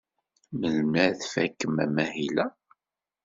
[0.59, 2.45] Melmi ara tfakem amahil-a?